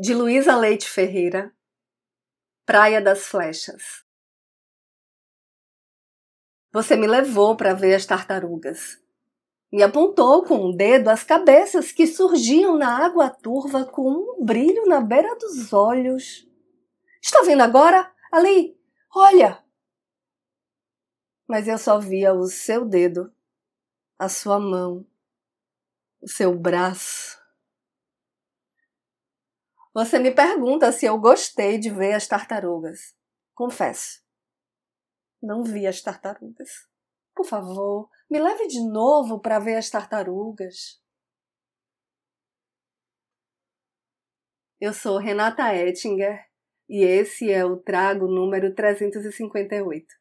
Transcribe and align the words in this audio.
de 0.00 0.14
Luísa 0.14 0.56
Leite 0.56 0.88
Ferreira, 0.88 1.54
Praia 2.64 3.02
das 3.02 3.26
Flechas. 3.26 4.02
Você 6.72 6.96
me 6.96 7.06
levou 7.06 7.54
para 7.54 7.74
ver 7.74 7.96
as 7.96 8.06
tartarugas. 8.06 8.98
Me 9.70 9.82
apontou 9.82 10.42
com 10.42 10.68
um 10.68 10.74
dedo 10.74 11.08
as 11.08 11.22
cabeças 11.22 11.92
que 11.92 12.06
surgiam 12.06 12.78
na 12.78 13.04
água 13.04 13.28
turva 13.28 13.84
com 13.84 14.10
um 14.10 14.42
brilho 14.42 14.86
na 14.86 15.02
beira 15.02 15.36
dos 15.36 15.70
olhos. 15.70 16.48
Está 17.20 17.42
vendo 17.42 17.62
agora? 17.62 18.10
Ali! 18.32 18.80
Olha! 19.14 19.62
Mas 21.46 21.68
eu 21.68 21.76
só 21.76 21.98
via 21.98 22.32
o 22.32 22.46
seu 22.46 22.86
dedo, 22.86 23.30
a 24.18 24.30
sua 24.30 24.58
mão, 24.58 25.06
o 26.22 26.26
seu 26.26 26.58
braço 26.58 27.19
você 29.92 30.18
me 30.18 30.30
pergunta 30.32 30.92
se 30.92 31.06
eu 31.06 31.18
gostei 31.18 31.78
de 31.78 31.90
ver 31.90 32.14
as 32.14 32.26
tartarugas. 32.26 33.14
Confesso. 33.54 34.22
Não 35.42 35.64
vi 35.64 35.86
as 35.86 36.00
tartarugas. 36.00 36.70
Por 37.34 37.44
favor, 37.44 38.08
me 38.30 38.38
leve 38.38 38.66
de 38.68 38.80
novo 38.80 39.40
para 39.40 39.58
ver 39.58 39.76
as 39.76 39.90
tartarugas. 39.90 41.00
Eu 44.80 44.94
sou 44.94 45.18
Renata 45.18 45.74
Ettinger 45.74 46.46
e 46.88 47.04
esse 47.04 47.50
é 47.50 47.64
o 47.64 47.76
trago 47.76 48.26
número 48.26 48.74
358. 48.74 50.19